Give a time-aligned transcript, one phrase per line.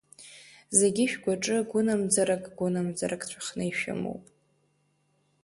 [0.77, 4.23] Зегьы шәгәаҿы гәынамӡарак-гәынамӡарак ҵәахны ишәымоуп.